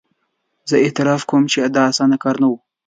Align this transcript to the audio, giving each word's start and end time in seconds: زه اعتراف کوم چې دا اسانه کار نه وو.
زه 0.69 0.75
اعتراف 0.85 1.21
کوم 1.29 1.43
چې 1.51 1.59
دا 1.75 1.83
اسانه 1.91 2.17
کار 2.23 2.35
نه 2.41 2.47
وو. 2.49 2.57